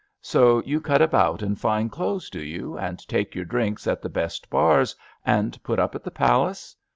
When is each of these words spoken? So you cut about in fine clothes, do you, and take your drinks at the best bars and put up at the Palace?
So 0.23 0.63
you 0.63 0.81
cut 0.81 0.99
about 1.03 1.43
in 1.43 1.55
fine 1.55 1.87
clothes, 1.87 2.31
do 2.31 2.41
you, 2.41 2.75
and 2.75 2.97
take 3.07 3.35
your 3.35 3.45
drinks 3.45 3.85
at 3.85 4.01
the 4.01 4.09
best 4.09 4.49
bars 4.49 4.95
and 5.23 5.61
put 5.61 5.77
up 5.79 5.93
at 5.93 6.03
the 6.03 6.09
Palace? 6.09 6.75